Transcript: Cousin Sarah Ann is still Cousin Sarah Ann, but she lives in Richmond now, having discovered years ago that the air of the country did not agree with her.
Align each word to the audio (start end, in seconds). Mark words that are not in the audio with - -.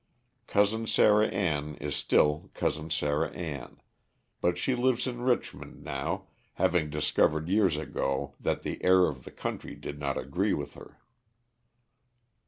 Cousin 0.47 0.87
Sarah 0.87 1.27
Ann 1.27 1.75
is 1.75 1.95
still 1.95 2.49
Cousin 2.55 2.89
Sarah 2.89 3.29
Ann, 3.33 3.79
but 4.41 4.57
she 4.57 4.73
lives 4.73 5.05
in 5.05 5.21
Richmond 5.21 5.83
now, 5.83 6.25
having 6.55 6.89
discovered 6.89 7.47
years 7.47 7.77
ago 7.77 8.33
that 8.39 8.63
the 8.63 8.83
air 8.83 9.05
of 9.05 9.25
the 9.25 9.31
country 9.31 9.75
did 9.75 9.99
not 9.99 10.17
agree 10.17 10.53
with 10.55 10.73
her. 10.73 10.97